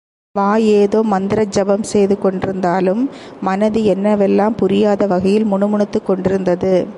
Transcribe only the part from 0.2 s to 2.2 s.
வாய் ஏதோ மந்திர ஜபம் செய்து